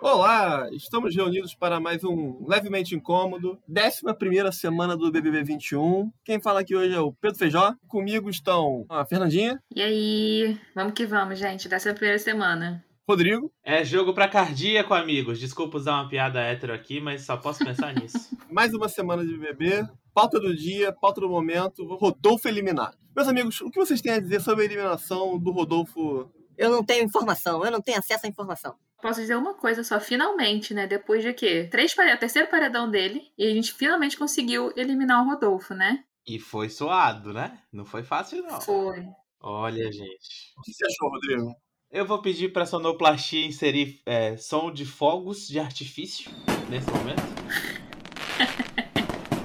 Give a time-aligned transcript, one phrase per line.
[0.00, 6.10] Olá, estamos reunidos para mais um Levemente Incômodo, 11 semana do BBB 21.
[6.24, 7.74] Quem fala aqui hoje é o Pedro Feijó.
[7.88, 9.60] Comigo estão a Fernandinha.
[9.74, 12.84] E aí, vamos que vamos, gente, dessa primeira semana.
[13.08, 13.52] Rodrigo.
[13.64, 15.38] É jogo pra cardíaco, amigos.
[15.38, 18.36] Desculpa usar uma piada hétero aqui, mas só posso pensar nisso.
[18.50, 19.88] Mais uma semana de BBB.
[20.16, 21.84] Pauta do dia, pauta do momento.
[21.96, 22.96] Rodolfo eliminado.
[23.14, 26.32] Meus amigos, o que vocês têm a dizer sobre a eliminação do Rodolfo?
[26.56, 28.74] Eu não tenho informação, eu não tenho acesso à informação.
[29.02, 30.86] Posso dizer uma coisa só, finalmente, né?
[30.86, 31.68] Depois de quê?
[31.70, 36.02] Três paredão, terceiro paredão dele, e a gente finalmente conseguiu eliminar o Rodolfo, né?
[36.26, 37.60] E foi suado, né?
[37.70, 38.58] Não foi fácil, não.
[38.58, 39.04] Foi.
[39.42, 40.54] Olha, gente.
[40.56, 41.54] O que você achou, Rodrigo?
[41.90, 46.30] Eu vou pedir pra sonoplastia inserir é, som de fogos de artifício
[46.70, 47.20] nesse momento.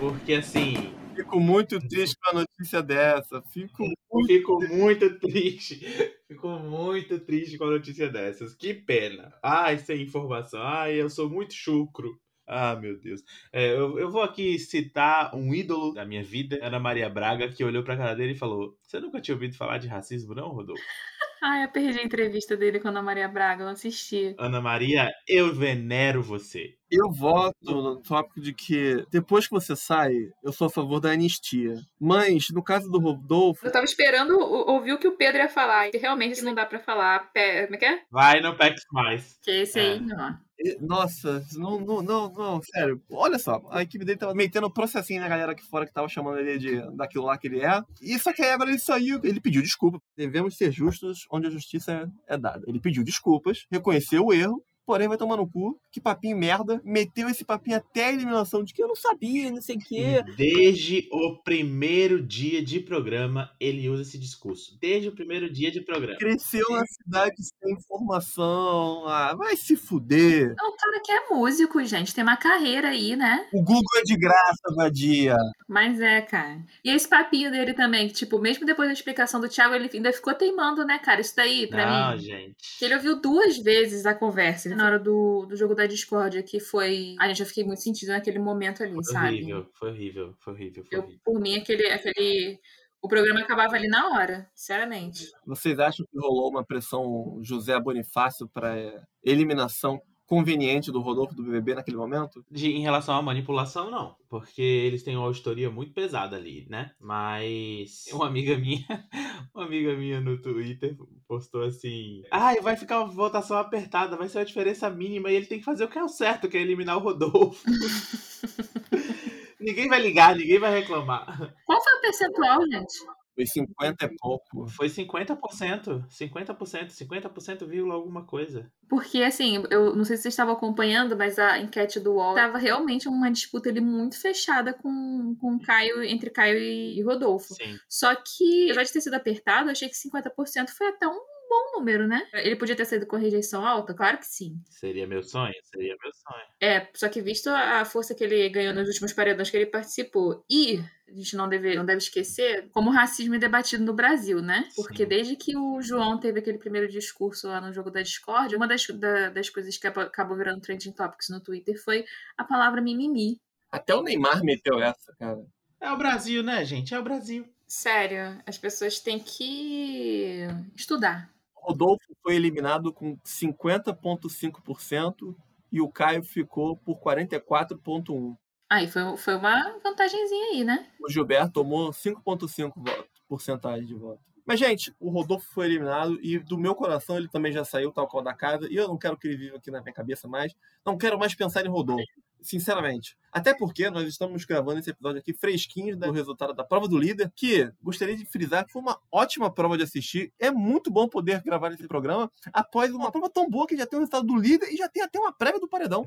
[0.01, 0.73] Porque assim.
[1.15, 3.39] Fico muito triste com a notícia dessa.
[3.53, 4.27] Fico muito.
[4.27, 5.79] Fico muito triste.
[6.27, 8.55] Fico muito triste com a notícia dessas.
[8.55, 9.31] Que pena.
[9.43, 10.59] Ai, sem informação.
[10.59, 12.19] Ai, eu sou muito chucro.
[12.47, 13.21] Ah, meu Deus.
[13.53, 17.63] É, eu, eu vou aqui citar um ídolo da minha vida, Ana Maria Braga, que
[17.63, 20.81] olhou pra cara dele e falou: Você nunca tinha ouvido falar de racismo, não, Rodolfo?
[21.43, 24.33] Ai, eu perdi a entrevista dele com a Ana Maria Braga, eu não assisti.
[24.39, 26.75] Ana Maria, eu venero você.
[26.91, 31.11] Eu voto no tópico de que depois que você sai, eu sou a favor da
[31.11, 31.75] anistia.
[31.99, 35.87] Mas, no caso do Rodolfo, Eu tava esperando ouvir o que o Pedro ia falar,
[35.87, 37.31] e realmente isso não dá pra falar.
[37.31, 38.01] Pé, como é que é?
[38.11, 39.37] Vai no PEX Mais.
[39.41, 39.83] Que esse É.
[39.93, 40.37] aí, não.
[40.79, 43.01] Nossa, não, não, não, não, sério.
[43.09, 46.37] Olha só, a equipe dele tava metendo processinho na galera aqui fora que tava chamando
[46.39, 47.81] ele de daquilo lá que ele é.
[47.99, 49.99] E só que aí agora ele saiu, ele pediu desculpa.
[50.15, 52.61] Devemos ser justos onde a justiça é dada.
[52.67, 54.63] Ele pediu desculpas, reconheceu o erro.
[54.91, 55.79] Porém, vai tomar no cu.
[55.89, 56.81] Que papinho merda.
[56.83, 60.21] Meteu esse papinho até a eliminação de que eu não sabia, não sei o quê.
[60.35, 64.77] Desde o primeiro dia de programa, ele usa esse discurso.
[64.81, 66.17] Desde o primeiro dia de programa.
[66.19, 69.07] Cresceu na cidade sem informação.
[69.07, 70.53] Ah, vai se fuder.
[70.57, 73.47] Não, o cara que é músico, gente, tem uma carreira aí, né?
[73.53, 75.37] O Google é de graça, vadia.
[75.69, 76.59] Mas é, cara.
[76.83, 80.11] E esse papinho dele também, que, tipo, mesmo depois da explicação do Thiago, ele ainda
[80.11, 81.21] ficou teimando, né, cara?
[81.21, 82.19] Isso daí, pra Não, mim.
[82.21, 82.77] gente.
[82.77, 86.59] Que ele ouviu duas vezes a conversa na hora do, do jogo da Discord, que
[86.59, 87.15] foi.
[87.19, 89.27] A gente já fiquei muito sentido naquele momento ali, Foi sabe?
[89.37, 91.21] horrível, foi horrível, foi horrível, foi Eu, horrível.
[91.23, 92.59] por mim, aquele, aquele.
[93.01, 95.27] O programa acabava ali na hora, sinceramente.
[95.45, 98.75] Vocês acham que rolou uma pressão José Bonifácio para
[99.23, 99.99] eliminação
[100.31, 102.41] conveniente do Rodolfo do BBB naquele momento?
[102.49, 104.15] De, em relação à manipulação, não.
[104.29, 106.91] Porque eles têm uma auditoria muito pesada ali, né?
[107.01, 108.85] Mas uma amiga minha,
[109.53, 110.95] uma amiga minha no Twitter
[111.27, 115.47] postou assim: Ai, vai ficar uma votação apertada, vai ser uma diferença mínima e ele
[115.47, 117.61] tem que fazer o que é o certo, que é eliminar o Rodolfo.
[119.59, 121.53] ninguém vai ligar, ninguém vai reclamar.
[121.65, 123.03] Qual foi o percentual, gente?
[123.33, 124.67] Foi 50 e pouco.
[124.67, 126.05] Foi 50%.
[126.07, 128.71] 50%, 50%, vírgula alguma coisa.
[128.89, 132.57] Porque, assim, eu não sei se vocês estavam acompanhando, mas a enquete do UOL tava
[132.57, 137.53] realmente uma disputa ali muito fechada com, com Caio, entre Caio e, e Rodolfo.
[137.53, 137.77] Sim.
[137.87, 141.79] Só que, apesar de ter sido apertado, eu achei que 50% foi até um bom
[141.79, 142.25] número, né?
[142.33, 143.93] Ele podia ter saído com rejeição alta?
[143.93, 144.55] Claro que sim.
[144.69, 145.53] Seria meu sonho?
[145.63, 146.45] Seria meu sonho.
[146.61, 150.45] É, só que visto a força que ele ganhou nos últimos paredões que ele participou,
[150.49, 150.79] e
[151.09, 154.67] a gente não deve, não deve esquecer como o racismo é debatido no Brasil, né?
[154.75, 155.09] Porque Sim.
[155.09, 158.87] desde que o João teve aquele primeiro discurso lá no jogo da Discord, uma das,
[158.87, 162.05] da- das coisas que acabou virando trending topics no Twitter foi
[162.37, 163.39] a palavra mimimi.
[163.69, 165.45] Até o Neymar meteu essa, cara.
[165.81, 166.93] É o Brasil, né, gente?
[166.93, 167.45] É o Brasil.
[167.67, 170.45] Sério, as pessoas têm que
[170.75, 171.29] estudar.
[171.61, 175.35] Rodolfo foi eliminado com 50,5%
[175.71, 178.37] e o Caio ficou por 44,1%.
[178.69, 180.87] Aí foi, foi uma vantagenzinha aí, né?
[181.01, 184.19] O Gilberto tomou 5,5% voto- porcentagem de voto.
[184.45, 188.07] Mas, gente, o Rodolfo foi eliminado e do meu coração ele também já saiu, tal
[188.07, 190.53] qual da casa, e eu não quero que ele viva aqui na minha cabeça mais.
[190.85, 192.03] Não quero mais pensar em Rodolfo,
[192.41, 193.15] sinceramente.
[193.33, 197.31] Até porque nós estamos gravando esse episódio aqui fresquinho do resultado da prova do líder,
[197.33, 200.33] que gostaria de frisar que foi uma ótima prova de assistir.
[200.37, 203.97] É muito bom poder gravar esse programa após uma prova tão boa que já tem
[203.97, 206.05] o resultado do líder e já tem até uma prévia do paredão.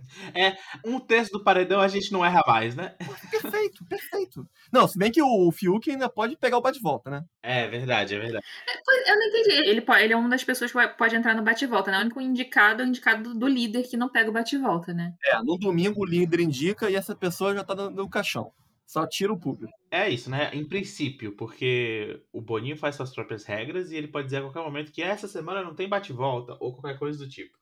[0.85, 2.95] Um terço do paredão a gente não erra mais, né?
[3.31, 4.47] Perfeito, perfeito.
[4.71, 7.25] Não, se bem que o Fiuk ainda pode pegar o bate-volta, né?
[7.43, 8.45] É verdade, é verdade.
[8.85, 9.69] Pois, Eu não entendi.
[9.71, 11.99] Ele, po- ele é uma das pessoas que pode entrar no bate-volta, né?
[11.99, 15.15] O único indicado é o indicado do líder que não pega o bate-volta, né?
[15.27, 18.53] É, no domingo o líder indica e essa pessoa já tá dando no caixão.
[18.87, 19.73] Só tira o público.
[19.91, 20.51] É isso, né?
[20.53, 24.63] Em princípio, porque o Boninho faz suas próprias regras e ele pode dizer a qualquer
[24.63, 27.59] momento que essa semana não tem bate-volta ou qualquer coisa do tipo.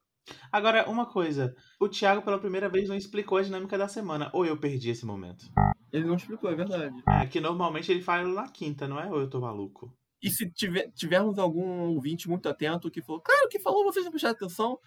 [0.50, 1.54] Agora, uma coisa.
[1.80, 4.30] O Thiago, pela primeira vez, não explicou a dinâmica da semana.
[4.32, 5.46] Ou eu perdi esse momento?
[5.92, 6.94] Ele não explicou, é verdade.
[7.08, 9.10] É, que normalmente ele fala na quinta, não é?
[9.10, 9.94] Ou eu tô maluco?
[10.22, 14.12] E se tiver, tivermos algum ouvinte muito atento que falou, claro que falou, vocês não
[14.12, 14.78] prestaram atenção,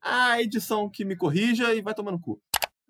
[0.00, 2.40] a edição que me corrija e vai tomar no cu.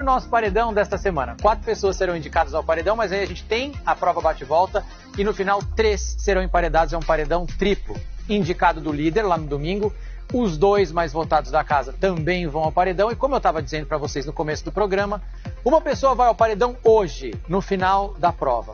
[0.01, 1.37] O nosso paredão desta semana.
[1.43, 4.83] Quatro pessoas serão indicadas ao paredão, mas aí a gente tem a prova bate-volta
[5.19, 6.95] e no final três serão emparedados.
[6.95, 7.95] É um paredão triplo.
[8.27, 9.93] Indicado do líder lá no domingo.
[10.33, 13.11] Os dois mais votados da casa também vão ao paredão.
[13.11, 15.23] E como eu estava dizendo para vocês no começo do programa,
[15.63, 18.73] uma pessoa vai ao paredão hoje, no final da prova.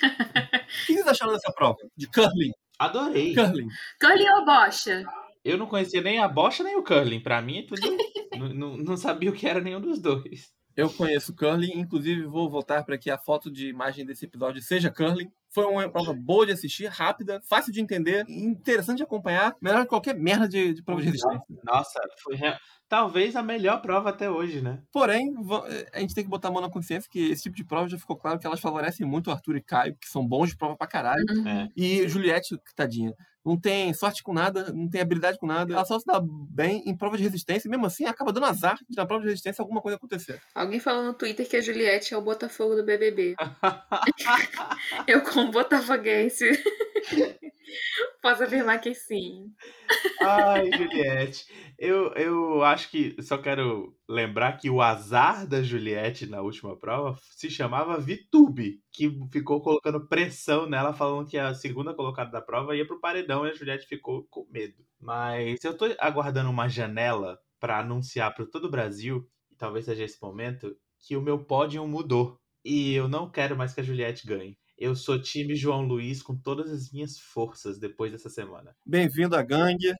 [0.82, 1.76] O que vocês acharam dessa prova?
[1.96, 2.50] De curling?
[2.78, 3.34] Adorei.
[3.34, 3.68] Curling.
[4.00, 5.04] Curly ou bocha?
[5.44, 7.20] Eu não conhecia nem a bocha nem o curling.
[7.20, 7.80] Pra mim, é tudo.
[8.38, 10.52] não, não, não sabia o que era nenhum dos dois.
[10.74, 14.90] Eu conheço curling, inclusive vou voltar para que a foto de imagem desse episódio seja
[14.90, 15.30] curling.
[15.50, 19.88] Foi uma prova boa de assistir, rápida, fácil de entender, interessante de acompanhar, melhor que
[19.88, 21.42] qualquer merda de, de prova de resistência.
[21.62, 22.56] Nossa, foi real-
[22.88, 24.82] talvez a melhor prova até hoje, né?
[24.90, 27.64] Porém, va- a gente tem que botar a mão na consciência que esse tipo de
[27.64, 30.48] prova já ficou claro que elas favorecem muito o Arthur e Caio, que são bons
[30.48, 31.22] de prova pra caralho.
[31.28, 31.46] Uhum.
[31.46, 31.68] É.
[31.76, 33.12] E Juliette, tadinha,
[33.44, 35.72] não tem sorte com nada, não tem habilidade com nada.
[35.72, 38.78] Ela só se dá bem em prova de resistência e mesmo assim acaba dando azar
[38.88, 40.40] de na prova de resistência alguma coisa acontecer.
[40.54, 43.34] Alguém falou no Twitter que a Juliette é o Botafogo do BBB.
[45.06, 46.50] Eu, como botafoguense,
[48.22, 49.52] posso afirmar que sim.
[50.20, 51.46] Ai, Juliette.
[51.84, 57.18] Eu, eu acho que só quero lembrar que o azar da Juliette na última prova
[57.32, 62.76] se chamava Vitube, que ficou colocando pressão nela, falando que a segunda colocada da prova
[62.76, 64.76] ia pro paredão e a Juliette ficou com medo.
[65.00, 70.04] Mas eu tô aguardando uma janela pra anunciar para todo o Brasil, e talvez seja
[70.04, 72.38] esse momento, que o meu pódio mudou.
[72.64, 74.56] E eu não quero mais que a Juliette ganhe.
[74.78, 78.72] Eu sou time João Luiz com todas as minhas forças depois dessa semana.
[78.86, 79.92] Bem-vindo à gangue.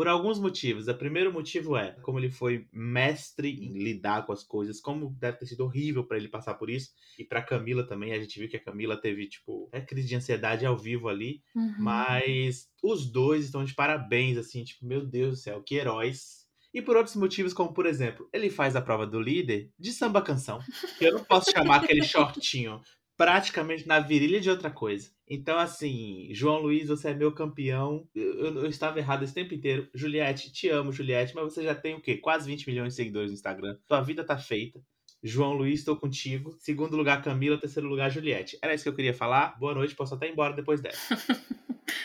[0.00, 0.88] Por alguns motivos.
[0.88, 5.36] O primeiro motivo é como ele foi mestre em lidar com as coisas, como deve
[5.36, 6.88] ter sido horrível pra ele passar por isso.
[7.18, 10.16] E pra Camila também, a gente viu que a Camila teve, tipo, é crise de
[10.16, 11.42] ansiedade ao vivo ali.
[11.54, 11.74] Uhum.
[11.80, 16.46] Mas os dois estão de parabéns, assim, tipo, meu Deus do céu, que heróis.
[16.72, 20.22] E por outros motivos, como por exemplo, ele faz a prova do líder de samba
[20.22, 20.60] canção.
[20.96, 22.80] Que eu não posso chamar aquele shortinho
[23.20, 25.10] praticamente na virilha de outra coisa.
[25.28, 28.08] Então, assim, João Luiz, você é meu campeão.
[28.14, 29.86] Eu, eu- eu estava errado esse tempo inteiro.
[29.94, 32.16] Juliette, te amo, Juliette, mas você já tem o quê?
[32.16, 33.76] Quase 20 milhões de seguidores no Instagram.
[33.86, 34.80] Tua vida tá feita.
[35.22, 36.56] João Luiz, estou contigo.
[36.58, 37.58] Segundo lugar, Camila.
[37.58, 38.58] Terceiro lugar, Juliette.
[38.62, 39.58] Era isso que eu queria falar.
[39.60, 40.98] Boa noite, posso até ir embora depois dessa.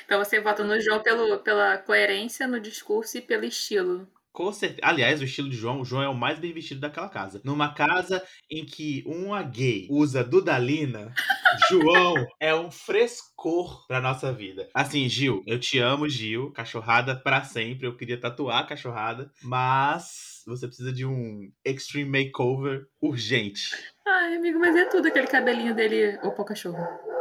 [0.05, 4.07] Então você vota no João pelo, pela coerência no discurso e pelo estilo.
[4.35, 4.81] Com certeza.
[4.83, 7.39] Aliás, o estilo de João, o João é o mais bem vestido daquela casa.
[7.45, 8.21] Numa casa
[8.51, 11.13] em que uma gay usa Dudalina,
[11.71, 14.67] João é um frescor pra nossa vida.
[14.73, 16.51] Assim, Gil, eu te amo, Gil.
[16.51, 17.87] Cachorrada pra sempre.
[17.87, 23.69] Eu queria tatuar a cachorrada, mas você precisa de um extreme makeover urgente.
[24.05, 26.19] Ai, amigo, mas é tudo aquele cabelinho dele.
[26.21, 27.14] Opa, o cachorro.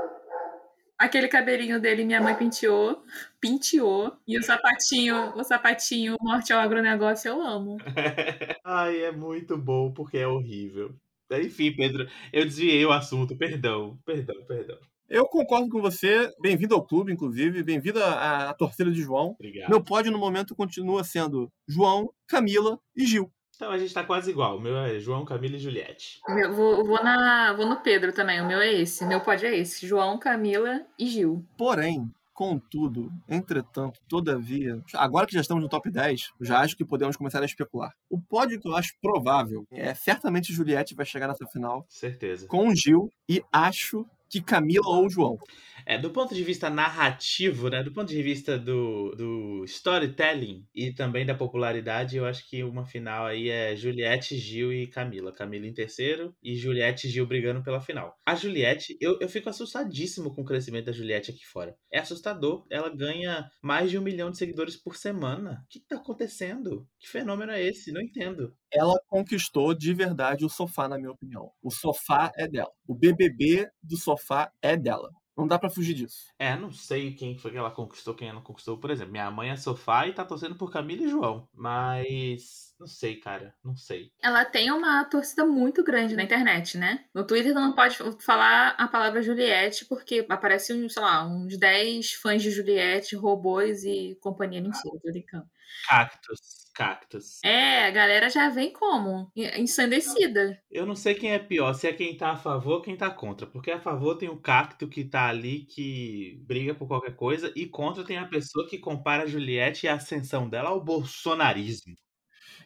[0.98, 3.02] Aquele cabelinho dele, minha mãe penteou,
[3.40, 4.12] penteou.
[4.26, 7.76] E o sapatinho, o sapatinho morte ao agronegócio, eu amo.
[8.64, 10.94] Ai, é muito bom porque é horrível.
[11.32, 13.36] Enfim, Pedro, eu desviei o assunto.
[13.36, 14.78] Perdão, perdão, perdão.
[15.08, 16.30] Eu concordo com você.
[16.40, 17.62] Bem-vindo ao clube, inclusive.
[17.62, 19.30] Bem-vindo à, à torcida de João.
[19.38, 19.68] Obrigado.
[19.68, 23.30] Meu pódio no momento continua sendo João, Camila e Gil.
[23.56, 24.56] Então a gente tá quase igual.
[24.56, 26.20] O meu é João, Camila e Juliette.
[26.28, 28.40] Eu vou, vou, na, vou no Pedro também.
[28.40, 29.04] O meu é esse.
[29.06, 31.44] Meu pódio é esse: João, Camila e Gil.
[31.56, 37.16] Porém, contudo, entretanto, todavia, agora que já estamos no top 10, já acho que podemos
[37.16, 37.92] começar a especular.
[38.10, 42.48] O pódio que eu acho provável é certamente Juliette vai chegar nessa final Certeza.
[42.48, 45.38] com o Gil e acho que Camila ou João.
[45.86, 47.82] É, do ponto de vista narrativo, né?
[47.82, 52.84] Do ponto de vista do, do storytelling e também da popularidade, eu acho que uma
[52.84, 55.32] final aí é Juliette, Gil e Camila.
[55.32, 58.14] Camila em terceiro e Juliette e Gil brigando pela final.
[58.24, 61.76] A Juliette, eu, eu fico assustadíssimo com o crescimento da Juliette aqui fora.
[61.92, 62.66] É assustador.
[62.70, 65.62] Ela ganha mais de um milhão de seguidores por semana.
[65.64, 66.86] O que tá acontecendo?
[66.98, 67.92] Que fenômeno é esse?
[67.92, 68.54] Não entendo.
[68.72, 71.50] Ela conquistou de verdade o sofá, na minha opinião.
[71.62, 72.72] O sofá é dela.
[72.86, 75.10] O BBB do sofá é dela.
[75.36, 76.32] Não dá pra fugir disso.
[76.38, 78.78] É, não sei quem foi que ela conquistou, quem ela não conquistou.
[78.78, 81.48] Por exemplo, minha mãe é sofá e tá torcendo por Camila e João.
[81.52, 82.73] Mas.
[82.78, 83.54] Não sei, cara.
[83.64, 84.10] Não sei.
[84.22, 87.04] Ela tem uma torcida muito grande na internet, né?
[87.14, 92.12] No Twitter não pode falar a palavra Juliette, porque aparece, um, sei lá, uns 10
[92.14, 95.46] fãs de Juliette, robôs e companhia mentira, tô brincando.
[95.88, 96.64] Cactus.
[96.74, 97.38] Cactus.
[97.44, 99.30] É, a galera já vem como?
[99.36, 100.60] Ensandecida.
[100.68, 103.08] Eu não sei quem é pior, se é quem tá a favor ou quem tá
[103.10, 103.46] contra.
[103.46, 107.66] Porque a favor tem o cacto que tá ali, que briga por qualquer coisa, e
[107.66, 111.94] contra tem a pessoa que compara a Juliette e a ascensão dela ao bolsonarismo.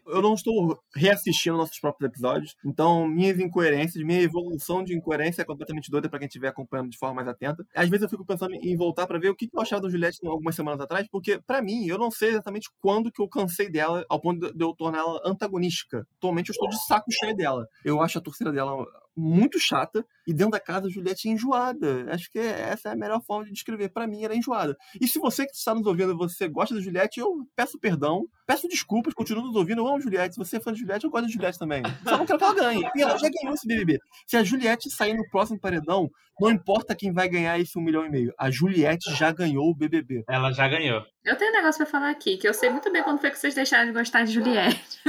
[0.08, 5.44] Eu não estou reassistindo nossos próprios episódios, então minhas incoerências, minha evolução de incoerência é
[5.44, 7.64] completamente doida pra quem estiver acompanhando de forma mais atenta.
[7.74, 10.18] Às vezes eu fico pensando em voltar pra ver o que eu achava da Juliette
[10.26, 14.04] algumas semanas atrás, porque pra mim, eu não sei exatamente quando que eu cansei dela
[14.08, 16.06] ao ponto de eu torná-la antagonística.
[16.18, 17.66] Atualmente eu estou de saco cheio dela.
[17.84, 18.86] Eu acho a torcida dela
[19.18, 22.06] muito chata e dentro da casa a Juliette é enjoada.
[22.12, 23.88] Acho que essa é a melhor forma de descrever.
[23.88, 24.76] Para mim, ela é enjoada.
[25.00, 28.68] E se você que está nos ouvindo você gosta da Juliette, eu peço perdão, peço
[28.68, 29.80] desculpas, continuo nos ouvindo.
[29.80, 30.34] Eu amo Juliette.
[30.34, 31.82] Se você é fã de Juliette, eu gosto de Juliette também.
[32.04, 32.82] Só não quero que ela ganhe.
[32.94, 33.98] E ela já ganhou esse BBB.
[34.26, 36.10] Se a Juliette sair no próximo paredão,
[36.40, 38.32] não importa quem vai ganhar esse um milhão e meio.
[38.38, 40.24] A Juliette já ganhou o BBB.
[40.28, 41.02] Ela já ganhou.
[41.24, 43.38] Eu tenho um negócio pra falar aqui, que eu sei muito bem quando foi que
[43.38, 45.00] vocês deixaram de gostar de Juliette.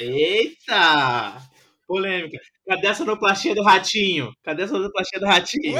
[0.00, 1.51] Eita!
[1.92, 2.38] Polêmica.
[2.66, 4.32] Cadê a sonoplastia do ratinho?
[4.42, 5.76] Cadê a sonoplastia do ratinho?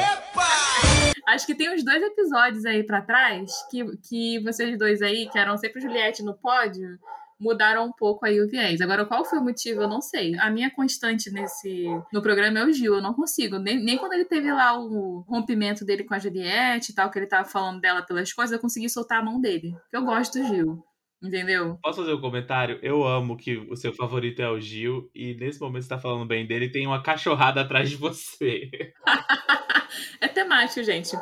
[1.26, 5.38] Acho que tem uns dois episódios aí pra trás que, que vocês dois aí, que
[5.38, 6.98] eram sempre Juliette no pódio,
[7.40, 8.82] mudaram um pouco aí o viés.
[8.82, 10.38] Agora, qual foi o motivo, eu não sei.
[10.38, 13.58] A minha constante nesse no programa é o Gil, eu não consigo.
[13.58, 17.18] Nem, nem quando ele teve lá o rompimento dele com a Juliette e tal, que
[17.18, 19.74] ele tava falando dela pelas coisas, eu consegui soltar a mão dele.
[19.90, 20.84] Eu gosto do Gil.
[21.22, 21.78] Entendeu?
[21.80, 22.80] Posso fazer um comentário?
[22.82, 26.26] Eu amo que o seu favorito é o Gil e nesse momento você tá falando
[26.26, 28.68] bem dele e tem uma cachorrada atrás de você.
[30.20, 31.16] é temático, gente.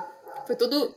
[0.46, 0.94] Foi tudo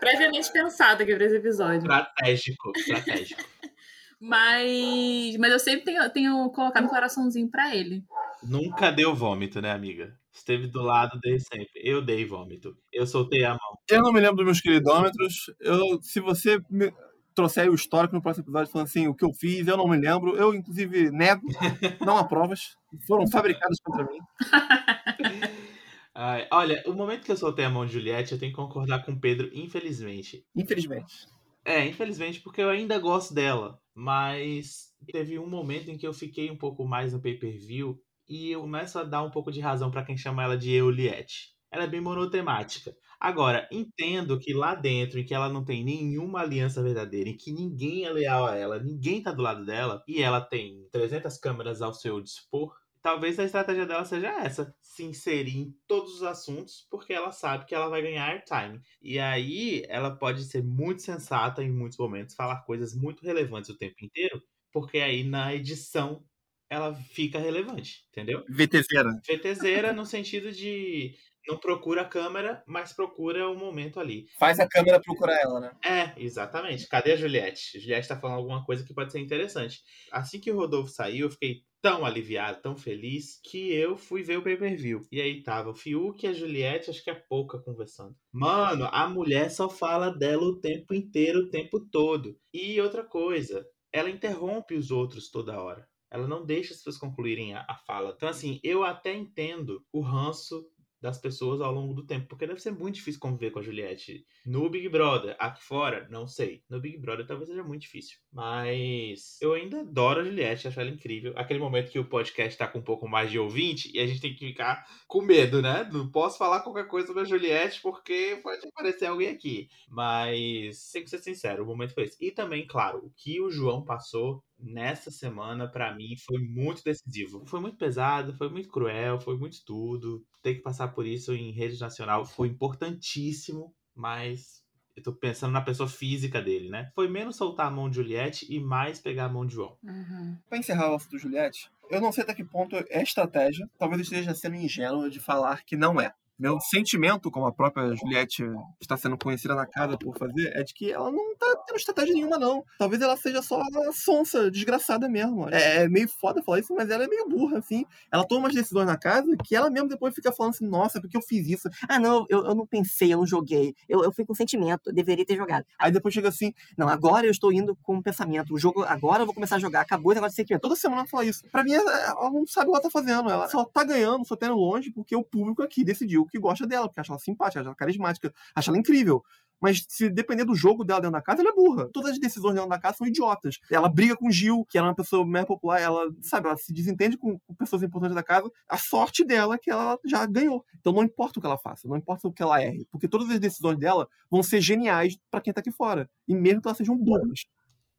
[0.00, 1.80] previamente pensado aqui pra esse episódio.
[1.80, 3.44] Estratégico, estratégico.
[4.18, 8.02] mas, mas eu sempre tenho, tenho colocado um coraçãozinho pra ele.
[8.42, 10.16] Nunca deu vômito, né, amiga?
[10.32, 11.80] Esteve do lado desde sempre.
[11.82, 12.74] Eu dei vômito.
[12.90, 13.78] Eu soltei a mão.
[13.90, 15.50] Eu não me lembro dos meus queridômetros.
[15.60, 16.90] Eu, se você me
[17.36, 19.86] trouxer aí o histórico no próximo episódio, falando assim, o que eu fiz, eu não
[19.86, 20.34] me lembro.
[20.34, 21.46] Eu, inclusive, nego,
[22.04, 22.74] não há provas.
[23.06, 24.18] Foram fabricadas contra mim.
[26.18, 29.04] Ai, olha, o momento que eu soltei a mão de Juliette, eu tenho que concordar
[29.04, 30.42] com o Pedro, infelizmente.
[30.56, 31.28] Infelizmente.
[31.62, 33.78] É, infelizmente, porque eu ainda gosto dela.
[33.94, 38.62] Mas teve um momento em que eu fiquei um pouco mais no pay-per-view e eu
[38.62, 41.54] começo a dar um pouco de razão para quem chama ela de Euliette.
[41.70, 42.94] Ela é bem monotemática.
[43.20, 47.52] Agora, entendo que lá dentro, em que ela não tem nenhuma aliança verdadeira, em que
[47.52, 51.82] ninguém é leal a ela, ninguém tá do lado dela, e ela tem 300 câmeras
[51.82, 56.86] ao seu dispor, talvez a estratégia dela seja essa: se inserir em todos os assuntos,
[56.90, 58.80] porque ela sabe que ela vai ganhar airtime.
[59.00, 63.78] E aí ela pode ser muito sensata em muitos momentos, falar coisas muito relevantes o
[63.78, 64.42] tempo inteiro,
[64.72, 66.24] porque aí na edição
[66.68, 68.44] ela fica relevante, entendeu?
[68.48, 69.12] VTZera.
[69.28, 71.14] VTZera no sentido de
[71.46, 74.26] não procura a câmera, mas procura o momento ali.
[74.38, 75.72] Faz a câmera procurar ela, né?
[75.84, 76.88] É, exatamente.
[76.88, 77.76] Cadê a Juliette?
[77.76, 79.82] A Juliette tá falando alguma coisa que pode ser interessante.
[80.10, 84.38] Assim que o Rodolfo saiu, eu fiquei tão aliviado, tão feliz, que eu fui ver
[84.38, 85.02] o pay-per-view.
[85.12, 88.16] E aí tava o Fiuk e a Juliette, acho que é pouca conversando.
[88.32, 92.36] Mano, a mulher só fala dela o tempo inteiro, o tempo todo.
[92.52, 95.86] E outra coisa, ela interrompe os outros toda hora.
[96.10, 98.12] Ela não deixa as pessoas concluírem a, a fala.
[98.16, 100.68] Então, assim, eu até entendo o ranço
[101.06, 104.26] das pessoas ao longo do tempo, porque deve ser muito difícil conviver com a Juliette.
[104.44, 106.62] No Big Brother, aqui fora, não sei.
[106.68, 108.18] No Big Brother talvez seja muito difícil.
[108.32, 111.32] Mas eu ainda adoro a Juliette, acho ela incrível.
[111.36, 114.20] Aquele momento que o podcast tá com um pouco mais de ouvinte e a gente
[114.20, 115.88] tem que ficar com medo, né?
[115.92, 119.68] Não posso falar qualquer coisa sobre a Juliette porque pode aparecer alguém aqui.
[119.88, 122.16] Mas, tem que ser sincero, o momento foi esse.
[122.20, 127.44] E também, claro, o que o João passou nessa semana, para mim, foi muito decisivo.
[127.46, 130.24] Foi muito pesado, foi muito cruel, foi muito tudo.
[130.42, 134.64] Ter que passar por isso em rede nacional foi importantíssimo, mas
[134.96, 136.90] eu tô pensando na pessoa física dele, né?
[136.94, 139.76] Foi menos soltar a mão de Juliette e mais pegar a mão de João.
[139.82, 140.38] Uhum.
[140.48, 143.68] Pra encerrar o assunto do Juliette, eu não sei até que ponto é estratégia.
[143.78, 146.14] Talvez eu esteja sendo ingênuo de falar que não é.
[146.38, 148.44] Meu sentimento, como a própria Juliette
[148.78, 152.12] está sendo conhecida na casa por fazer, é de que ela não tá tendo estratégia
[152.12, 152.62] nenhuma, não.
[152.78, 155.48] Talvez ela seja só uma sonsa, desgraçada mesmo.
[155.48, 157.86] É, é meio foda falar isso, mas ela é meio burra, assim.
[158.12, 161.16] Ela toma umas decisões na casa que ela mesmo depois fica falando assim, nossa, porque
[161.16, 161.70] eu fiz isso?
[161.88, 163.74] Ah, não, eu, eu não pensei, eu não joguei.
[163.88, 165.64] Eu, eu fui com sentimento, eu deveria ter jogado.
[165.78, 168.52] Aí depois chega assim, Não, agora eu estou indo com pensamento.
[168.52, 169.80] O jogo, agora eu vou começar a jogar.
[169.80, 170.60] Acabou esse negócio de sentimento.
[170.60, 171.42] toda semana ela fala isso.
[171.50, 173.30] Pra mim, ela não sabe o que ela tá fazendo.
[173.30, 176.66] Ela só tá ganhando, só tá indo longe, porque o público aqui decidiu que gosta
[176.66, 179.22] dela, porque acha ela simpática, acha ela carismática, acha ela incrível.
[179.60, 181.88] Mas se depender do jogo dela dentro da casa, ela é burra.
[181.92, 183.58] Todas as decisões dentro da casa são idiotas.
[183.70, 186.56] Ela briga com o Gil, que ela é uma pessoa mais popular, ela, sabe, ela
[186.56, 188.50] se desentende com, pessoas importantes da casa.
[188.68, 190.64] A sorte dela é que ela já ganhou.
[190.78, 193.30] Então não importa o que ela faça, não importa o que ela erre, porque todas
[193.30, 196.08] as decisões dela vão ser geniais pra quem tá aqui fora.
[196.28, 197.46] E mesmo que elas sejam burras.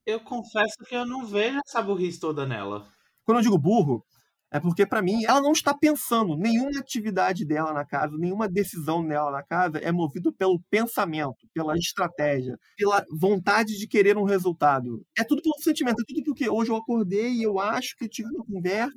[0.06, 2.88] Eu confesso que eu não vejo essa burrice toda nela.
[3.26, 4.06] Quando eu digo burro,
[4.52, 6.38] É porque, pra mim, ela não está pensando.
[6.38, 11.76] Nenhuma atividade dela na casa, nenhuma decisão dela na casa é movido pelo pensamento, pela
[11.78, 15.04] estratégia, pela vontade de querer um resultado.
[15.18, 18.10] É tudo pelo sentimento, é tudo porque hoje eu acordei e eu acho que eu
[18.10, 18.94] tive uma conversa.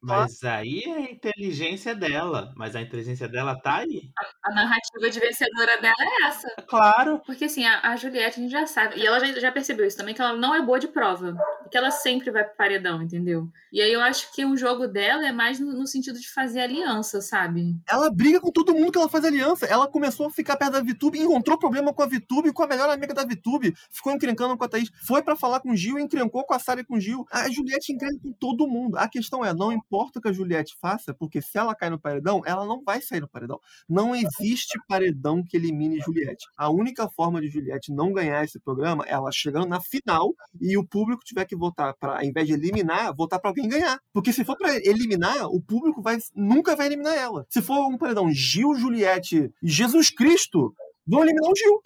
[0.00, 2.52] Mas aí é a inteligência dela.
[2.56, 4.10] Mas a inteligência dela tá aí.
[4.44, 6.48] A narrativa de vencedora dela é essa.
[6.68, 7.20] Claro.
[7.26, 9.96] Porque assim, a, a Juliette a gente já sabe, e ela já, já percebeu isso
[9.96, 11.36] também, que ela não é boa de prova.
[11.70, 13.48] Que ela sempre vai pro paredão, entendeu?
[13.72, 16.60] E aí eu acho que o jogo dela é mais no, no sentido de fazer
[16.60, 17.76] aliança, sabe?
[17.90, 19.66] Ela briga com todo mundo que ela faz aliança.
[19.66, 22.88] Ela começou a ficar perto da Vitube, encontrou problema com a Vitube, com a melhor
[22.88, 26.44] amiga da Vitube, ficou encrencando com a Thaís, foi pra falar com o Gil, encrencou
[26.44, 27.26] com a Sara e com o Gil.
[27.30, 28.96] A Juliette encrenca com todo mundo.
[28.96, 31.98] A questão é, não importa o que a Juliette faça, porque se ela cai no
[31.98, 33.58] paredão, ela não vai sair no paredão.
[33.88, 36.46] Não existe paredão que elimine Juliette.
[36.56, 40.76] A única forma de Juliette não ganhar esse programa é ela chegando na final e
[40.76, 43.98] o público tiver que votar para, ao invés de eliminar, votar pra alguém ganhar.
[44.12, 47.46] Porque se for pra eliminar, o público vai, nunca vai eliminar ela.
[47.50, 50.74] Se for um paredão Gil, Juliette e Jesus Cristo,
[51.06, 51.82] vão eliminar o Gil.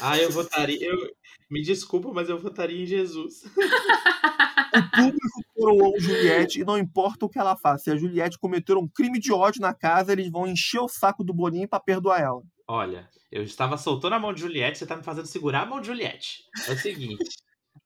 [0.00, 0.86] Ah, eu votaria.
[0.86, 0.96] Eu...
[1.50, 3.42] Me desculpa, mas eu votaria em Jesus.
[4.74, 7.84] O público coroou Juliette e não importa o que ela faça.
[7.84, 11.24] Se a Juliette cometer um crime de ódio na casa, eles vão encher o saco
[11.24, 12.42] do Boninho pra perdoar ela.
[12.66, 15.80] Olha, eu estava soltando a mão de Juliette, você tá me fazendo segurar a mão
[15.80, 16.44] de Juliette.
[16.66, 17.36] É o seguinte: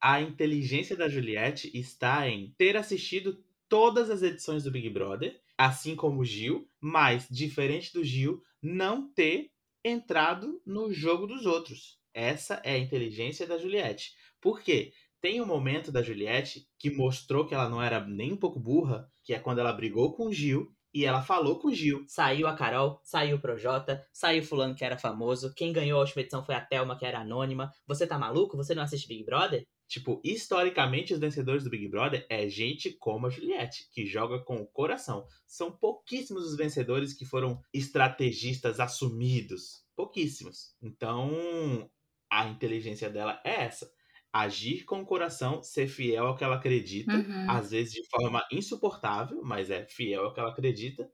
[0.01, 5.95] a inteligência da Juliette está em ter assistido todas as edições do Big Brother, assim
[5.95, 9.51] como o Gil, mas, diferente do Gil, não ter
[9.85, 11.99] entrado no jogo dos outros.
[12.13, 14.15] Essa é a inteligência da Juliette.
[14.41, 14.93] Por quê?
[15.23, 19.09] Tem um momento da Juliette que mostrou que ela não era nem um pouco burra,
[19.23, 22.05] que é quando ela brigou com o Gil e ela falou com o Gil.
[22.09, 26.23] Saiu a Carol, saiu o Projota, saiu fulano que era famoso, quem ganhou a última
[26.23, 27.71] edição foi a Thelma, que era anônima.
[27.87, 28.57] Você tá maluco?
[28.57, 29.65] Você não assiste Big Brother?
[29.87, 34.57] Tipo, historicamente, os vencedores do Big Brother é gente como a Juliette, que joga com
[34.57, 35.25] o coração.
[35.47, 39.85] São pouquíssimos os vencedores que foram estrategistas assumidos.
[39.95, 40.75] Pouquíssimos.
[40.83, 41.89] Então,
[42.29, 43.89] a inteligência dela é essa.
[44.33, 47.51] Agir com o coração, ser fiel ao que ela acredita, Uhum.
[47.51, 51.11] às vezes de forma insuportável, mas é fiel ao que ela acredita,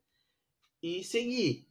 [0.83, 1.67] e seguir.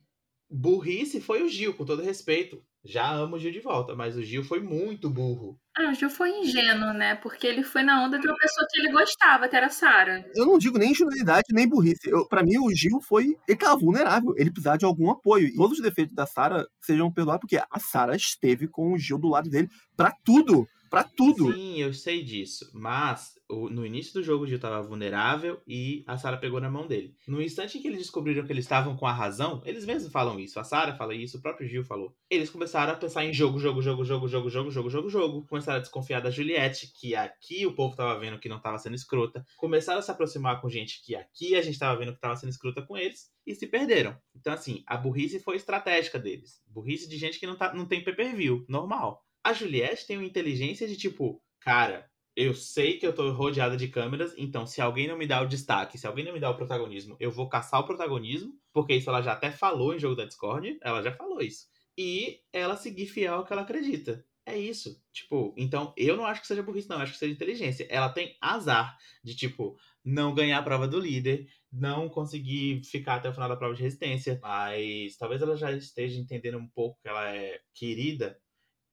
[0.50, 2.64] Burrice foi o Gil, com todo respeito.
[2.86, 5.60] Já amo o Gil de volta, mas o Gil foi muito burro.
[5.76, 7.16] Ah, o Gil foi ingênuo, né?
[7.16, 10.26] Porque ele foi na onda de uma pessoa que ele gostava, que era a Sara.
[10.36, 12.10] Eu não digo nem ingenuidade, nem burrice.
[12.10, 13.36] Eu, pra mim, o Gil foi.
[13.46, 14.34] Ele tava vulnerável.
[14.38, 15.48] Ele precisava de algum apoio.
[15.48, 19.18] E todos os defeitos da Sara sejam perdoados, porque a Sara esteve com o Gil
[19.20, 20.66] do lado dele pra tudo.
[20.90, 21.52] Pra tudo.
[21.54, 22.70] Sim, eu sei disso.
[22.74, 26.70] Mas o- no início do jogo o Gil tava vulnerável e a Sarah pegou na
[26.70, 27.16] mão dele.
[27.28, 30.40] No instante em que eles descobriram que eles estavam com a razão, eles mesmos falam
[30.40, 30.60] isso.
[30.60, 32.14] A Sarah fala isso, o próprio Gil falou.
[32.30, 35.46] Eles começaram a pensar em jogo, jogo, jogo, jogo, jogo, jogo, jogo, jogo, jogo.
[35.48, 38.96] Começaram a desconfiar da Juliette, que aqui o povo tava vendo que não tava sendo
[38.96, 39.46] escrota.
[39.58, 42.50] Começaram a se aproximar com gente que aqui a gente tava vendo que tava sendo
[42.50, 43.32] escrota com eles.
[43.46, 44.14] E se perderam.
[44.36, 46.62] Então, assim, a burrice foi estratégica deles.
[46.68, 48.66] Burrice de gente que não, tá, não tem pay-per-view.
[48.68, 49.24] Normal.
[49.48, 53.88] A Juliette tem uma inteligência de tipo, cara, eu sei que eu tô rodeada de
[53.88, 56.58] câmeras, então se alguém não me dá o destaque, se alguém não me dá o
[56.58, 60.26] protagonismo, eu vou caçar o protagonismo, porque isso ela já até falou em jogo da
[60.26, 61.68] Discord, ela já falou isso.
[61.98, 64.22] E ela seguir fiel ao que ela acredita.
[64.46, 65.02] É isso.
[65.14, 67.88] Tipo, então eu não acho que seja burrice, não, eu acho que seja inteligência.
[67.90, 73.30] Ela tem azar de, tipo, não ganhar a prova do líder, não conseguir ficar até
[73.30, 77.08] o final da prova de resistência, mas talvez ela já esteja entendendo um pouco que
[77.08, 78.38] ela é querida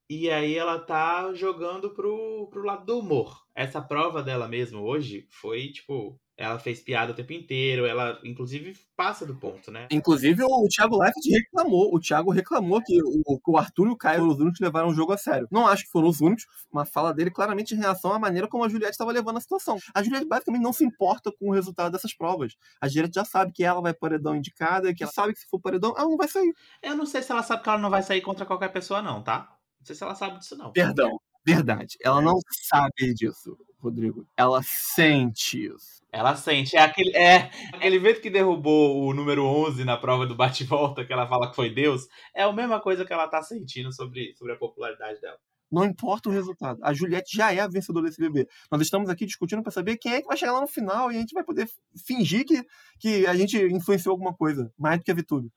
[0.08, 3.42] e aí ela tá jogando pro, pro lado do humor.
[3.54, 8.76] Essa prova dela mesmo hoje foi, tipo, ela fez piada o tempo inteiro, ela inclusive
[8.96, 9.86] passa do ponto, né?
[9.90, 11.94] Inclusive, o Thiago Leifert reclamou.
[11.94, 14.94] O Thiago reclamou que o, que o Arthur e o Caio os únicos levaram o
[14.94, 15.46] jogo a sério.
[15.50, 16.44] Não acho que foram os únicos.
[16.72, 19.78] Uma fala dele claramente em relação à maneira como a Juliette estava levando a situação.
[19.94, 22.54] A Juliette basicamente não se importa com o resultado dessas provas.
[22.80, 25.60] A Juliette já sabe que ela vai paredão indicada, que ela sabe que se for
[25.60, 26.52] paredão, ela não vai sair.
[26.82, 29.22] Eu não sei se ela sabe que ela não vai sair contra qualquer pessoa, não,
[29.22, 29.53] tá?
[29.84, 30.72] Não sei se ela sabe disso, não.
[30.72, 31.20] Perdão.
[31.46, 31.98] Verdade.
[32.02, 34.26] Ela não sabe disso, Rodrigo.
[34.34, 36.02] Ela sente isso.
[36.10, 36.74] Ela sente.
[36.74, 41.12] É aquele, é aquele vento que derrubou o número 11 na prova do bate-volta, que
[41.12, 42.08] ela fala que foi Deus.
[42.34, 45.36] É a mesma coisa que ela tá sentindo sobre, sobre a popularidade dela.
[45.70, 46.78] Não importa o resultado.
[46.82, 48.48] A Juliette já é a vencedora desse bebê.
[48.72, 51.16] Nós estamos aqui discutindo para saber quem é que vai chegar lá no final e
[51.16, 51.68] a gente vai poder
[52.06, 52.64] fingir que,
[52.98, 55.52] que a gente influenciou alguma coisa, mais do que a Vitube.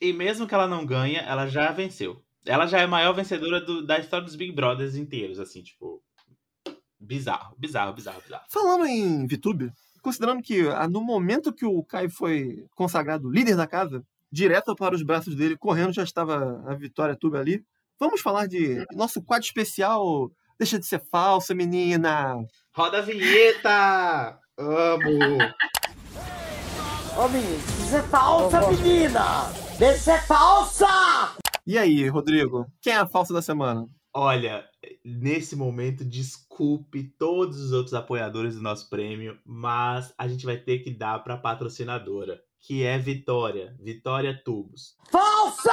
[0.00, 2.22] E mesmo que ela não ganha, ela já venceu.
[2.46, 6.02] Ela já é a maior vencedora do- da história dos Big Brothers inteiros, assim, tipo.
[7.00, 8.44] Bizarro, bizarro, bizarro, bizarro.
[8.50, 9.70] Falando em Vitube,
[10.02, 14.02] considerando que ah, no momento que o Caio foi consagrado líder da casa,
[14.32, 17.62] direto para os braços dele, correndo, já estava a Vitória Tube ali.
[18.00, 20.30] Vamos falar de nosso quadro especial.
[20.58, 22.36] Deixa de ser falsa, menina.
[22.74, 24.38] Roda a vinheta!
[24.56, 25.38] Amo!
[27.16, 29.24] Ô, menino, isso é falsa, menina!
[29.94, 30.86] Isso é falsa!
[31.66, 32.70] E aí, Rodrigo?
[32.80, 33.88] Quem é a falsa da semana?
[34.12, 34.68] Olha,
[35.02, 40.80] nesse momento, desculpe todos os outros apoiadores do nosso prêmio, mas a gente vai ter
[40.80, 44.96] que dar para patrocinadora, que é Vitória, Vitória Tubos.
[45.10, 45.70] Falsa!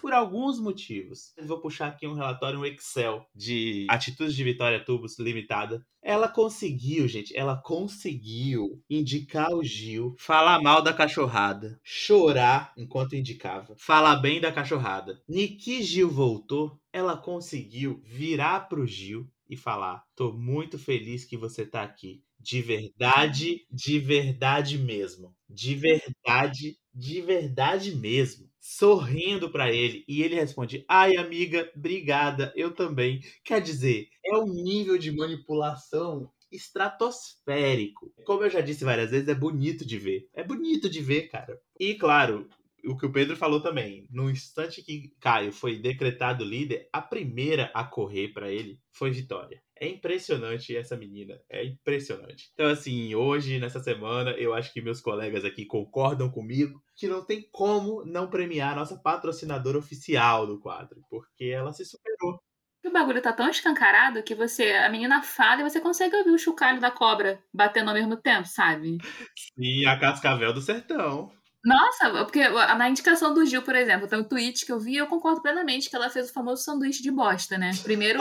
[0.00, 1.32] Por alguns motivos.
[1.36, 5.86] Eu vou puxar aqui um relatório, um Excel de atitudes de Vitória Tubos Limitada.
[6.02, 13.76] Ela conseguiu, gente, ela conseguiu indicar o Gil, falar mal da cachorrada, chorar enquanto indicava,
[13.78, 15.22] falar bem da cachorrada.
[15.28, 21.66] Niki Gil voltou, ela conseguiu virar pro Gil e falar: "Tô muito feliz que você
[21.66, 22.24] tá aqui.
[22.42, 25.34] De verdade, de verdade mesmo.
[25.48, 32.72] De verdade, de verdade mesmo." Sorrindo pra ele e ele responde: "Ai, amiga, obrigada, eu
[32.74, 38.12] também." Quer dizer, é um nível de manipulação estratosférico.
[38.24, 40.28] Como eu já disse várias vezes, é bonito de ver.
[40.34, 41.58] É bonito de ver, cara.
[41.80, 42.48] E claro,
[42.84, 47.70] o que o Pedro falou também, no instante que Caio foi decretado líder, a primeira
[47.74, 49.62] a correr para ele foi Vitória.
[49.78, 52.50] É impressionante essa menina, é impressionante.
[52.54, 57.24] Então assim, hoje nessa semana, eu acho que meus colegas aqui concordam comigo que não
[57.24, 62.40] tem como não premiar a nossa patrocinadora oficial do quadro, porque ela se superou.
[62.84, 66.38] O bagulho tá tão escancarado que você, a menina fala e você consegue ouvir o
[66.38, 68.98] chocalho da cobra batendo ao mesmo tempo, sabe?
[69.36, 71.30] Sim, a Cascavel do Sertão.
[71.64, 74.96] Nossa, porque na indicação do Gil, por exemplo, tem um tweet que eu vi e
[74.96, 77.70] eu concordo plenamente que ela fez o famoso sanduíche de bosta, né?
[77.82, 78.18] Primeiro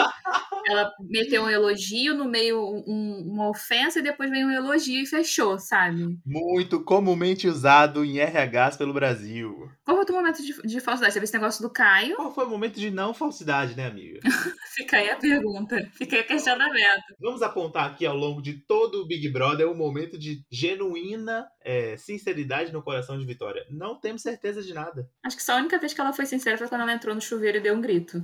[0.67, 5.05] ela meteu um elogio, no meio um- uma ofensa e depois veio um elogio e
[5.07, 6.19] fechou, sabe?
[6.25, 9.69] Muito comumente usado em RHs pelo Brasil.
[9.83, 11.13] Qual foi o teu momento de, de falsidade?
[11.13, 12.15] Você viu esse negócio do Caio?
[12.15, 14.19] Qual foi o momento de não falsidade, né, amiga?
[14.75, 17.03] Fica aí a pergunta, fica aí o questionamento.
[17.19, 21.95] Vamos apontar aqui ao longo de todo o Big Brother um momento de genuína é,
[21.97, 23.65] sinceridade no coração de Vitória.
[23.69, 25.09] Não temos certeza de nada.
[25.23, 27.21] Acho que só a única vez que ela foi sincera foi quando ela entrou no
[27.21, 28.21] chuveiro e deu um grito.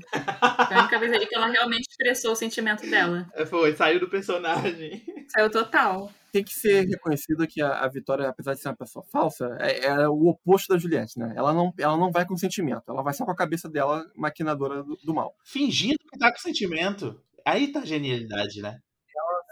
[0.68, 3.28] Foi a única vez ali que ela realmente expressou o sentimento dela.
[3.34, 5.04] É, Foi, saiu do personagem.
[5.30, 6.12] Saiu total.
[6.32, 9.86] Tem que ser reconhecido que a, a Vitória, apesar de ser uma pessoa falsa, é,
[9.86, 11.34] é o oposto da Juliette, né?
[11.36, 14.84] Ela não, ela não vai com sentimento, ela vai só com a cabeça dela maquinadora
[14.84, 15.36] do, do mal.
[15.44, 17.20] Fingindo que tá com sentimento.
[17.46, 18.80] Aí tá a genialidade, né?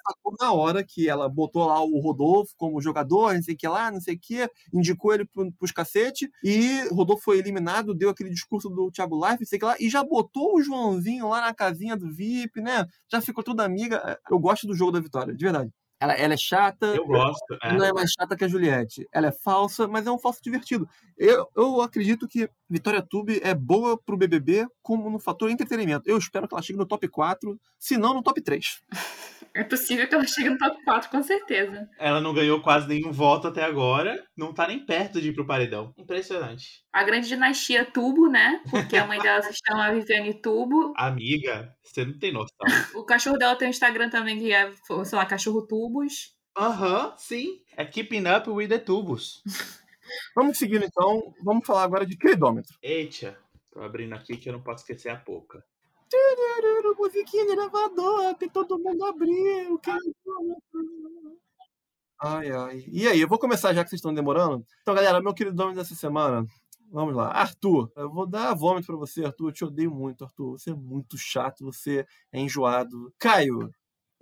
[0.07, 3.67] Sacou na hora que ela botou lá o Rodolfo como jogador, não sei o que
[3.67, 7.93] lá, não sei o que, indicou ele pro, pros cacete, e o Rodolfo foi eliminado,
[7.93, 10.61] deu aquele discurso do Thiago Life, não sei o que lá, e já botou o
[10.61, 12.85] Joãozinho lá na casinha do VIP, né?
[13.11, 14.19] Já ficou toda amiga.
[14.29, 15.71] Eu gosto do jogo da Vitória, de verdade.
[15.99, 17.57] Ela, ela é chata, Eu gosto.
[17.63, 17.73] é.
[17.73, 19.07] não é mais chata que a Juliette.
[19.13, 20.87] Ela é falsa, mas é um falso divertido.
[21.17, 26.09] Eu, eu acredito que Vitória Tube é boa pro BBB como no fator entretenimento.
[26.09, 28.81] Eu espero que ela chegue no top 4, se não no top 3.
[29.55, 31.89] É possível que ela chegue no top 4, com certeza.
[31.97, 34.21] Ela não ganhou quase nenhum voto até agora.
[34.35, 35.93] Não tá nem perto de ir pro paredão.
[35.97, 36.83] Impressionante.
[36.91, 38.61] A grande dinastia Tubo, né?
[38.69, 40.93] Porque a mãe dela se chama Viviane Tubo.
[40.97, 42.67] Amiga, você não tem noção.
[42.95, 44.69] O cachorro dela tem um Instagram também que é,
[45.05, 46.35] sei lá, Cachorro Tubos.
[46.57, 47.61] Aham, sim.
[47.77, 49.41] É Keeping Up with the Tubos.
[50.35, 52.77] Vamos seguindo então, vamos falar agora de queridômetro.
[52.83, 53.35] Eita,
[53.71, 55.63] tô abrindo aqui que eu não posso esquecer a pouca.
[57.05, 59.77] Musiquinha de elevador, que todo mundo abriu.
[59.79, 61.39] queridômetro.
[62.19, 62.83] Ai, ai.
[62.87, 64.65] E aí, eu vou começar já que vocês estão demorando.
[64.81, 66.45] Então, galera, meu queridômetro dessa semana.
[66.91, 67.29] Vamos lá.
[67.29, 69.49] Arthur, eu vou dar vômito pra você, Arthur.
[69.49, 70.57] Eu te odeio muito, Arthur.
[70.57, 73.13] Você é muito chato, você é enjoado.
[73.19, 73.69] Caio.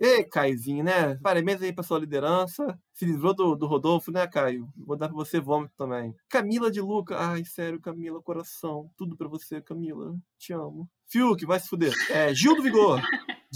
[0.00, 1.16] Ei, Caiozinho, né?
[1.22, 2.78] Parabéns aí pra sua liderança.
[2.92, 4.68] Se livrou do, do Rodolfo, né, Caio?
[4.76, 6.14] Vou dar pra você vômito também.
[6.28, 7.16] Camila de Luca.
[7.18, 8.90] Ai, sério, Camila, coração.
[8.96, 10.14] Tudo pra você, Camila.
[10.38, 10.88] Te amo.
[11.06, 11.92] Fiuk, vai se fuder.
[12.10, 13.00] É, Gil do Vigor.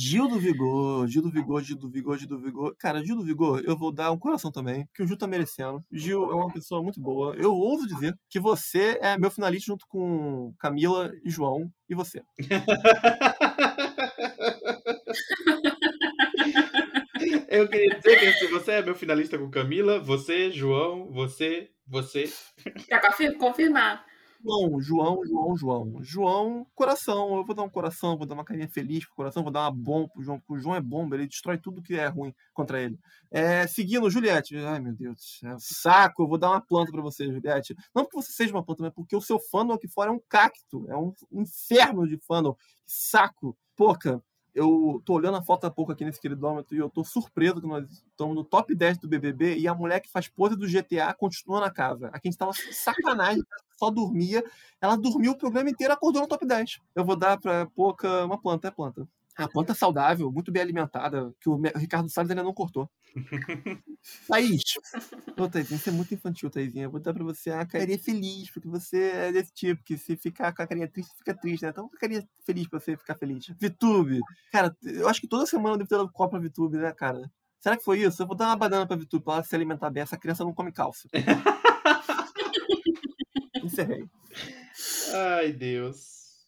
[0.01, 2.73] Gil do Vigor, Gil do Vigor, Gil do Vigor, Gil do Vigor.
[2.79, 5.85] Cara, Gil do Vigor, eu vou dar um coração também, porque o Gil tá merecendo.
[5.91, 7.35] Gil é uma pessoa muito boa.
[7.35, 12.23] Eu ouso dizer que você é meu finalista junto com Camila e João e você.
[17.51, 22.31] Eu queria dizer que se você é meu finalista com Camila, você, João, você, você.
[22.87, 24.05] Pra confir- confirmar.
[24.45, 25.97] João, João, João, João.
[26.03, 27.35] João, coração.
[27.37, 29.71] Eu vou dar um coração, vou dar uma carinha feliz pro coração, vou dar uma
[29.71, 32.81] bomba pro João, porque o João é bomba, ele destrói tudo que é ruim contra
[32.83, 32.99] ele.
[33.31, 34.55] É, seguindo, Juliette.
[34.59, 35.57] Ai, meu Deus do céu.
[35.59, 37.75] Saco, eu vou dar uma planta pra você, Juliette.
[37.95, 40.21] Não porque você seja uma planta, mas porque o seu fandom aqui fora é um
[40.29, 40.87] cacto.
[40.91, 42.19] É um inferno de.
[42.19, 42.25] Que
[42.87, 43.57] saco.
[43.75, 44.21] Poca,
[44.55, 47.67] eu tô olhando a foto há pouco aqui nesse queridômetro e eu tô surpreso que
[47.67, 51.15] nós estamos no top 10 do BBB e a mulher que faz pose do GTA
[51.15, 52.11] continua na casa.
[52.13, 53.43] A gente tava sacanagem,
[53.79, 54.43] só dormia.
[54.81, 56.81] Ela dormiu o programa inteiro acordou no top 10.
[56.95, 59.09] Eu vou dar pra pouca uma planta, é planta.
[59.39, 62.91] A planta saudável, muito bem alimentada, que o Ricardo Salles ainda não cortou.
[64.27, 64.61] Thaís.
[65.39, 66.87] Ô, Thaisinha, você é muito infantil, Thaisinha.
[66.87, 70.17] Eu vou dar pra você uma carinha feliz, porque você é desse tipo, que se
[70.17, 71.69] ficar com a carinha triste, fica triste, né?
[71.69, 73.47] Então, uma carinha feliz pra você ficar feliz.
[73.61, 74.19] Vitube.
[74.51, 77.31] Cara, eu acho que toda semana eu devo ter dado copo pra Vitube, né, cara?
[77.61, 78.21] Será que foi isso?
[78.21, 80.03] Eu vou dar uma banana pra Vitube pra ela se alimentar bem.
[80.03, 81.09] Essa criança não come cálcio.
[83.63, 84.05] Encerrei.
[85.15, 86.45] Ai, Deus.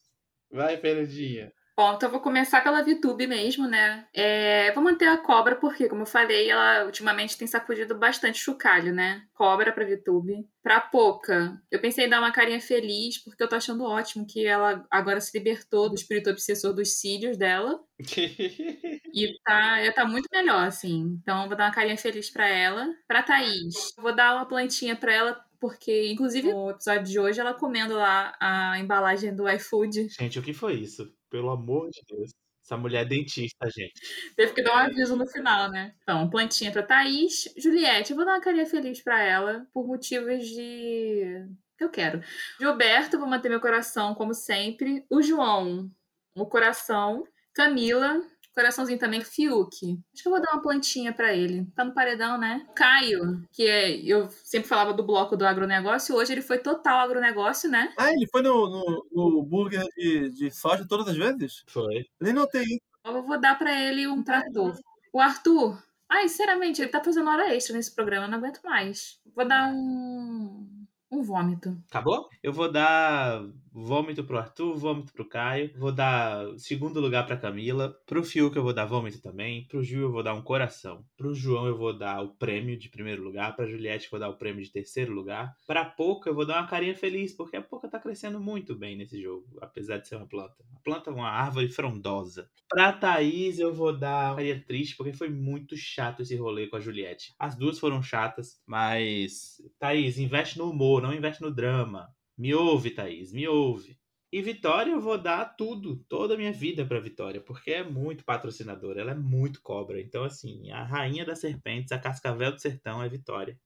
[0.50, 1.52] Vai, Fernandinha.
[1.80, 4.06] Bom, então eu vou começar pela VTube mesmo, né?
[4.12, 8.92] É, vou manter a cobra, porque, como eu falei, ela ultimamente tem sacudido bastante chocalho,
[8.92, 9.22] né?
[9.32, 10.46] Cobra pra VTube.
[10.62, 14.44] Pra Poca, eu pensei em dar uma carinha feliz, porque eu tô achando ótimo que
[14.44, 17.80] ela agora se libertou do espírito obsessor dos cílios dela.
[19.12, 21.18] E tá, ela tá muito melhor, assim.
[21.20, 22.86] Então, eu vou dar uma carinha feliz pra ela.
[23.08, 27.40] Pra Thaís, eu vou dar uma plantinha pra ela, porque, inclusive, no episódio de hoje,
[27.40, 30.08] ela comendo lá a embalagem do iFood.
[30.10, 31.12] Gente, o que foi isso?
[31.30, 32.32] Pelo amor de Deus.
[32.62, 34.34] Essa mulher é dentista, gente.
[34.36, 35.94] Teve que dar um aviso no final, né?
[36.02, 37.52] Então, plantinha pra Thaís.
[37.56, 41.48] Juliette, eu vou dar uma carinha feliz pra ela, por motivos de.
[41.76, 42.22] que eu quero.
[42.60, 45.04] Gilberto, vou manter meu coração, como sempre.
[45.10, 45.90] O João,
[46.34, 47.24] o coração.
[47.52, 48.22] Camila,
[48.54, 49.22] coraçãozinho também.
[49.22, 49.98] Fiuk.
[50.12, 51.66] Acho que eu vou dar uma plantinha pra ele.
[51.74, 52.66] Tá no paredão, né?
[52.74, 53.96] Caio, que é.
[54.00, 57.92] Eu sempre falava do bloco do agronegócio, hoje ele foi total agronegócio, né?
[57.98, 61.64] Ah, ele foi no, no, no burger de, de soja todas as vezes?
[61.66, 62.06] Foi.
[62.20, 62.80] Nem notei isso.
[63.04, 64.78] Eu vou dar pra ele um trator.
[65.12, 65.82] O Arthur.
[66.08, 69.20] Ai, sinceramente, ele tá fazendo hora extra nesse programa, eu não aguento mais.
[69.34, 70.79] Vou dar um.
[71.10, 71.76] Um vômito.
[71.88, 72.28] Acabou?
[72.42, 73.42] Eu vou dar
[73.72, 75.72] vômito pro Arthur, vômito pro Caio.
[75.76, 77.96] Vou dar segundo lugar pra Camila.
[78.06, 79.66] Pro Fiuk eu vou dar vômito também.
[79.68, 81.04] Pro Gil eu vou dar um coração.
[81.16, 83.54] Pro João eu vou dar o prêmio de primeiro lugar.
[83.54, 85.54] Pra Juliette eu vou dar o prêmio de terceiro lugar.
[85.66, 88.96] Pra Poca eu vou dar uma carinha feliz, porque a Poca tá crescendo muito bem
[88.96, 90.64] nesse jogo, apesar de ser uma planta.
[90.74, 92.48] A planta é uma árvore frondosa.
[92.68, 96.76] Pra Thaís eu vou dar uma carinha triste, porque foi muito chato esse rolê com
[96.76, 97.34] a Juliette.
[97.38, 99.60] As duas foram chatas, mas.
[99.78, 102.14] Thaís, investe no humor, não investe no drama.
[102.36, 103.98] Me ouve, Thaís, me ouve.
[104.32, 108.24] E Vitória, eu vou dar tudo, toda a minha vida pra Vitória, porque é muito
[108.24, 110.00] patrocinadora, ela é muito cobra.
[110.00, 113.58] Então, assim, a rainha das serpentes, a cascavel do sertão é Vitória.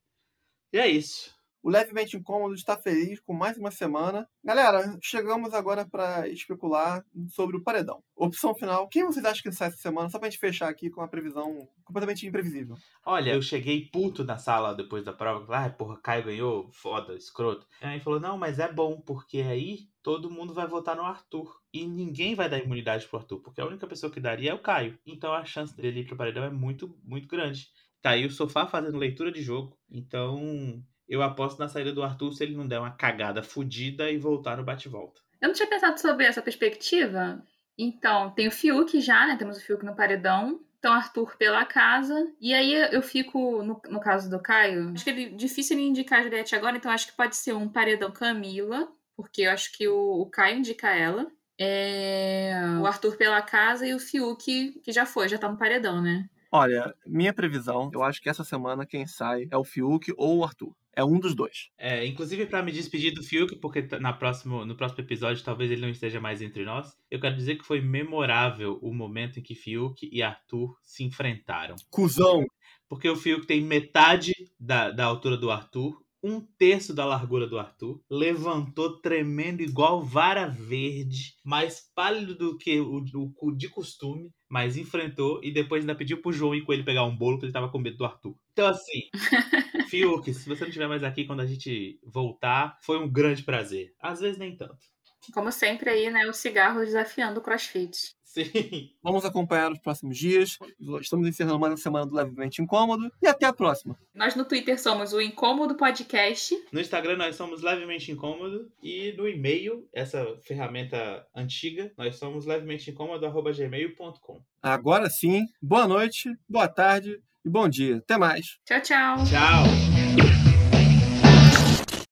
[0.72, 1.34] E é isso.
[1.64, 4.28] O Levemente Incômodo está feliz com mais uma semana.
[4.44, 8.04] Galera, chegamos agora para especular sobre o paredão.
[8.14, 10.10] Opção final: quem vocês acham que sai essa semana?
[10.10, 12.76] Só pra gente fechar aqui com uma previsão completamente imprevisível.
[13.06, 15.56] Olha, eu cheguei puto na sala depois da prova.
[15.56, 17.66] Ah, porra, Caio ganhou, foda, escroto.
[17.80, 21.50] Aí falou: não, mas é bom, porque aí todo mundo vai votar no Arthur.
[21.72, 24.62] E ninguém vai dar imunidade pro Arthur, porque a única pessoa que daria é o
[24.62, 24.98] Caio.
[25.06, 27.68] Então a chance dele ir pro paredão é muito, muito grande.
[28.02, 29.78] Tá aí o sofá fazendo leitura de jogo.
[29.90, 34.18] Então eu aposto na saída do Arthur se ele não der uma cagada fodida e
[34.18, 35.20] voltar no bate-volta.
[35.40, 37.42] Eu não tinha pensado sobre essa perspectiva.
[37.76, 39.36] Então, tem o Fiuk já, né?
[39.36, 40.60] Temos o Fiuk no paredão.
[40.78, 42.30] Então, Arthur pela casa.
[42.40, 46.20] E aí eu fico, no, no caso do Caio, acho que é difícil ele indicar
[46.20, 49.88] a Juliette agora, então acho que pode ser um paredão Camila, porque eu acho que
[49.88, 51.26] o, o Caio indica ela.
[51.58, 56.02] É, o Arthur pela casa e o Fiuk, que já foi, já tá no paredão,
[56.02, 56.28] né?
[56.56, 60.44] Olha, minha previsão, eu acho que essa semana quem sai é o Fiuk ou o
[60.44, 60.72] Arthur.
[60.94, 61.68] É um dos dois.
[61.76, 65.80] É, inclusive para me despedir do Fiuk, porque na próximo, no próximo episódio talvez ele
[65.80, 69.56] não esteja mais entre nós, eu quero dizer que foi memorável o momento em que
[69.56, 71.74] Fiuk e Arthur se enfrentaram.
[71.90, 72.44] Cusão.
[72.88, 77.58] Porque o Fiuk tem metade da, da altura do Arthur, um terço da largura do
[77.58, 83.04] Arthur, levantou tremendo igual vara verde, mais pálido do que o,
[83.42, 87.04] o de costume, mas enfrentou e depois ainda pediu pro João ir com ele pegar
[87.04, 88.34] um bolo, porque ele tava com medo do Arthur.
[88.52, 89.02] Então, assim,
[89.90, 93.92] Fiuk, se você não estiver mais aqui quando a gente voltar, foi um grande prazer.
[94.00, 94.93] Às vezes nem tanto.
[95.32, 96.26] Como sempre aí, né?
[96.26, 98.14] O cigarro desafiando o crossfit.
[98.34, 98.90] Sim.
[99.00, 100.58] Vamos acompanhar os próximos dias.
[101.00, 103.08] Estamos encerrando mais uma semana do Levemente Incômodo.
[103.22, 103.96] E até a próxima.
[104.12, 106.52] Nós no Twitter somos o Incômodo Podcast.
[106.72, 112.90] No Instagram nós somos levemente incômodo e no e-mail, essa ferramenta antiga, nós somos levemente
[112.90, 114.42] incômodo@gmail.com.
[114.60, 117.98] Agora sim, boa noite, boa tarde e bom dia.
[117.98, 118.58] Até mais.
[118.64, 119.16] Tchau, tchau.
[119.24, 119.83] Tchau.